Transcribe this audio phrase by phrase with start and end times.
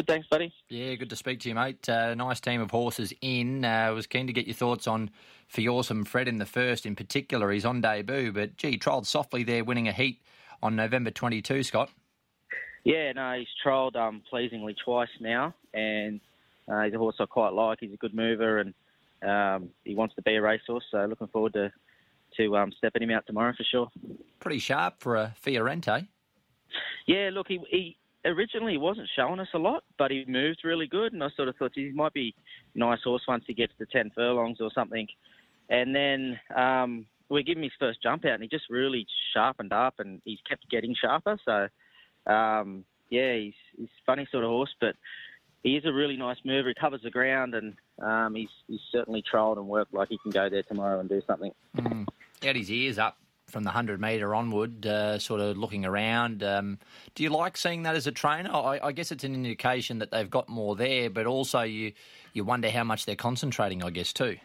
[0.00, 0.50] Good, thanks, buddy.
[0.70, 1.86] Yeah, good to speak to you, mate.
[1.86, 3.66] Uh, nice team of horses in.
[3.66, 5.10] I uh, was keen to get your thoughts on
[5.46, 7.50] Fiorsome Fred in the first in particular.
[7.50, 10.22] He's on debut, but gee, trialled softly there, winning a heat
[10.62, 11.90] on November 22, Scott.
[12.82, 16.18] Yeah, no, he's trialled um, pleasingly twice now, and
[16.66, 17.80] uh, he's a horse I quite like.
[17.82, 18.72] He's a good mover, and
[19.22, 21.70] um, he wants to be a racehorse, so looking forward to
[22.38, 23.90] to um, stepping him out tomorrow for sure.
[24.38, 26.06] Pretty sharp for a Fiorente.
[27.06, 30.86] Yeah, look, he, he originally he wasn't showing us a lot, but he moved really
[30.86, 32.34] good, and I sort of thought he might be
[32.74, 35.06] a nice horse once he gets to ten furlongs or something.
[35.68, 39.72] And then um, we give him his first jump out, and he just really sharpened
[39.72, 41.38] up, and he's kept getting sharper.
[41.44, 44.96] So um, yeah, he's he's a funny sort of horse, but
[45.62, 46.68] he is a really nice mover.
[46.68, 50.30] He covers the ground, and um, he's he's certainly trialled and worked like he can
[50.30, 51.52] go there tomorrow and do something.
[51.76, 52.06] Mm.
[52.42, 53.18] Had his ears up
[53.50, 56.42] from the 100 metre onward, uh, sort of looking around.
[56.42, 56.78] Um,
[57.14, 58.50] do you like seeing that as a trainer?
[58.50, 61.92] I, I, guess it's an indication that they've got more there, but also you,
[62.32, 64.38] you wonder how much they're concentrating, I guess, too.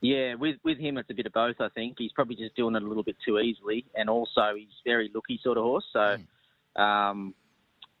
[0.00, 1.56] Yeah, with with him, it's a bit of both.
[1.60, 4.68] I think he's probably just doing it a little bit too easily, and also he's
[4.84, 5.84] very looky sort of horse.
[5.92, 6.16] So,
[6.76, 6.80] mm.
[6.80, 7.34] um,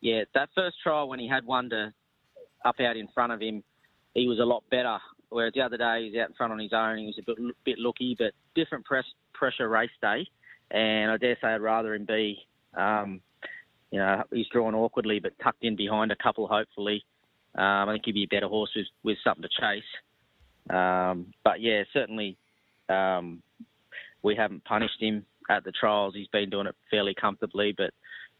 [0.00, 1.92] yeah, that first trial when he had one to
[2.64, 3.64] up out in front of him,
[4.14, 4.98] he was a lot better.
[5.30, 7.22] Whereas the other day he was out in front on his own, he was a
[7.22, 10.28] bit bit looky, but different press, pressure race day
[10.70, 12.38] and I dare say I'd rather him be,
[12.74, 13.20] um,
[13.90, 17.04] you know, he's drawn awkwardly but tucked in behind a couple, hopefully.
[17.54, 20.74] Um, I think he'd be a better horse with, with something to chase.
[20.74, 22.36] Um, but yeah, certainly
[22.88, 23.42] um,
[24.22, 26.14] we haven't punished him at the trials.
[26.14, 27.90] He's been doing it fairly comfortably, but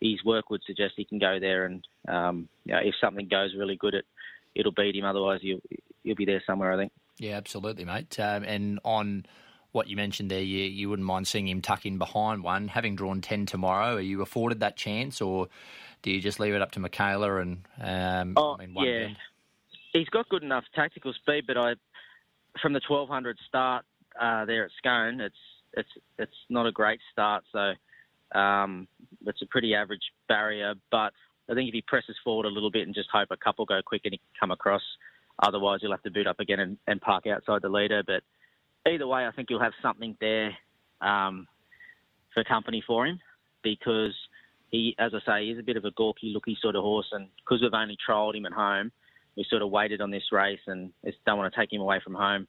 [0.00, 3.54] his work would suggest he can go there and um, you know, if something goes
[3.56, 4.04] really good, it
[4.54, 5.04] it'll beat him.
[5.04, 5.60] Otherwise, he'll
[6.04, 6.72] he'll be there somewhere.
[6.72, 6.92] I think.
[7.18, 8.18] Yeah, absolutely, mate.
[8.20, 9.26] Um, and on
[9.78, 12.66] what you mentioned there, you, you wouldn't mind seeing him tuck in behind one.
[12.66, 15.46] Having drawn 10 tomorrow, are you afforded that chance or
[16.02, 19.04] do you just leave it up to Michaela and um, oh, I mean, yeah.
[19.04, 19.16] Bend?
[19.92, 21.74] He's got good enough tactical speed, but I,
[22.60, 23.84] from the 1200 start
[24.20, 25.36] uh, there at Scone, it's
[25.74, 28.88] it's it's not a great start, so um,
[29.26, 30.74] it's a pretty average barrier.
[30.90, 31.12] But
[31.48, 33.80] I think if he presses forward a little bit and just hope a couple go
[33.84, 34.82] quick and he can come across,
[35.42, 38.02] otherwise he'll have to boot up again and, and park outside the leader.
[38.04, 38.22] But
[38.86, 40.56] either way, I think you'll have something there
[41.00, 41.46] um,
[42.34, 43.20] for company for him
[43.62, 44.14] because
[44.70, 47.28] he, as I say, he's a bit of a gawky looky sort of horse, and
[47.38, 48.92] because we've only trialled him at home,
[49.36, 52.00] we sort of waited on this race and just don't want to take him away
[52.02, 52.46] from home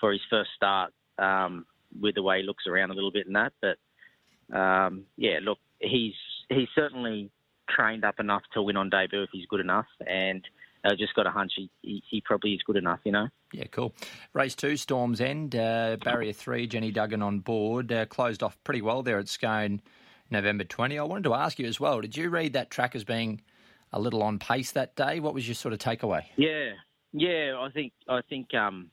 [0.00, 1.64] for his first start um,
[2.00, 3.52] with the way he looks around a little bit and that.
[3.62, 6.14] But um, yeah, look, he's
[6.48, 7.30] he's certainly
[7.68, 10.44] trained up enough to win on debut if he's good enough, and
[10.84, 13.28] I just got a hunch he, he, he, probably is good enough, you know.
[13.52, 13.94] Yeah, cool.
[14.32, 18.82] Race two, Storms End, uh, barrier three, Jenny Duggan on board, uh, closed off pretty
[18.82, 19.80] well there at Scone,
[20.30, 20.98] November 20.
[20.98, 23.40] I wanted to ask you as well, did you read that track as being
[23.92, 25.20] a little on pace that day?
[25.20, 26.24] What was your sort of takeaway?
[26.36, 26.72] Yeah,
[27.12, 28.90] yeah, I think I think um,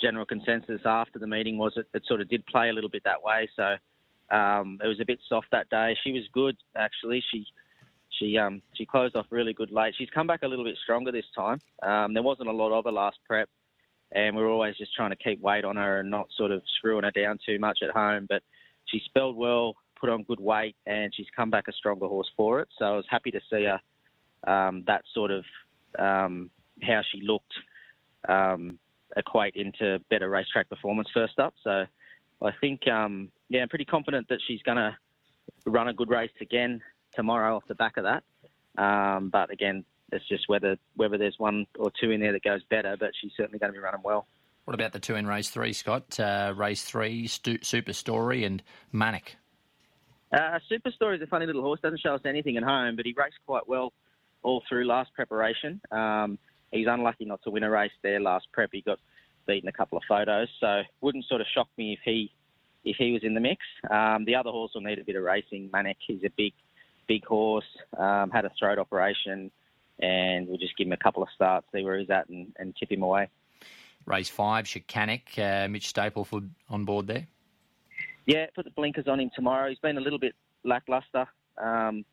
[0.00, 3.02] general consensus after the meeting was it, it sort of did play a little bit
[3.04, 3.48] that way.
[3.56, 5.96] So um, it was a bit soft that day.
[6.04, 7.22] She was good actually.
[7.32, 7.44] She
[8.18, 9.94] she um, she closed off really good late.
[9.96, 11.60] She's come back a little bit stronger this time.
[11.82, 13.48] Um, there wasn't a lot of her last prep,
[14.12, 16.62] and we are always just trying to keep weight on her and not sort of
[16.76, 18.26] screwing her down too much at home.
[18.28, 18.42] But
[18.86, 22.60] she spelled well, put on good weight, and she's come back a stronger horse for
[22.60, 22.68] it.
[22.78, 23.80] So I was happy to see her
[24.50, 25.44] um, that sort of
[25.98, 26.50] um,
[26.82, 27.52] how she looked
[28.28, 28.78] um,
[29.16, 31.54] equate into better racetrack performance first up.
[31.62, 31.84] So
[32.42, 34.96] I think um, yeah, I'm pretty confident that she's going to
[35.66, 36.82] run a good race again
[37.16, 38.22] tomorrow off the back of that.
[38.82, 42.62] Um, but again, it's just whether whether there's one or two in there that goes
[42.70, 42.96] better.
[42.98, 44.26] But she's certainly going to be running well.
[44.64, 46.18] What about the two in race three, Scott?
[46.18, 49.36] Uh, race three, Stu- Super Story and Manic.
[50.32, 51.80] Uh, Super Story is a funny little horse.
[51.80, 53.92] Doesn't show us anything at home, but he raced quite well
[54.42, 55.80] all through last preparation.
[55.90, 56.38] Um,
[56.72, 58.70] he's unlucky not to win a race there last prep.
[58.72, 58.98] He got
[59.46, 62.32] beaten a couple of photos, so wouldn't sort of shock me if he
[62.84, 63.62] if he was in the mix.
[63.90, 65.70] Um, the other horse will need a bit of racing.
[65.72, 66.52] Manic, he's a big
[67.06, 67.64] big horse,
[67.98, 69.50] um, had a throat operation,
[70.00, 72.74] and we'll just give him a couple of starts, see where he's at, and, and
[72.76, 73.28] tip him away.
[74.06, 77.26] Race five, Chicanic, uh, Mitch Stapleford on board there.
[78.26, 79.68] Yeah, put the blinkers on him tomorrow.
[79.68, 80.34] He's been a little bit
[80.64, 81.26] lackluster,
[81.62, 82.04] um,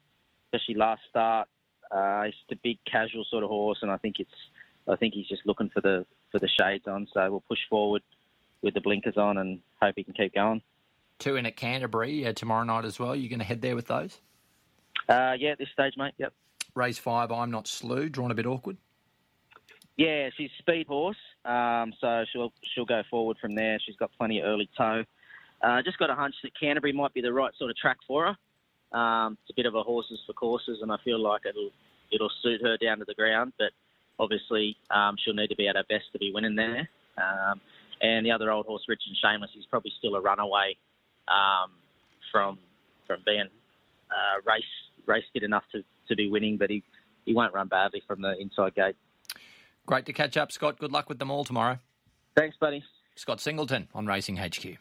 [0.48, 1.48] especially last start.
[1.90, 4.32] Uh, he's a big casual sort of horse, and I think it's
[4.88, 7.08] I think he's just looking for the for the shades on.
[7.14, 8.02] So we'll push forward
[8.62, 10.62] with the blinkers on and hope he can keep going.
[11.20, 13.16] Two in at Canterbury uh, tomorrow night as well.
[13.16, 14.20] You're going to head there with those?
[15.09, 16.13] Uh, yeah, at this stage, mate.
[16.18, 16.33] Yep.
[16.75, 18.09] Race five, I'm not slew.
[18.09, 18.77] Drawn a bit awkward.
[19.98, 23.77] Yeah, she's speed horse, um, so she'll she'll go forward from there.
[23.86, 25.03] She's got plenty of early toe.
[25.62, 28.25] Uh, just got a hunch that Canterbury might be the right sort of track for
[28.25, 28.98] her.
[28.98, 31.71] Um, it's a bit of a horses for courses, and I feel like it'll
[32.12, 33.53] it'll suit her down to the ground.
[33.59, 33.71] But
[34.19, 36.88] obviously um, she'll need to be at her best to be winning there.
[37.18, 37.59] Um,
[38.01, 40.77] and the other old horse, Rich and Shameless, is probably still a runaway
[41.27, 41.71] um,
[42.31, 42.57] from
[43.07, 43.48] from being
[44.09, 44.63] uh, race
[45.06, 46.83] race fit enough to, to be winning, but he,
[47.25, 48.95] he won't run badly from the inside gate.
[49.86, 50.80] Great to catch up, Scott.
[50.80, 51.80] Good luck with them all tomorrow.
[52.36, 52.83] Thanks, buddy.
[53.15, 54.77] Scott Singleton on Racing HQ.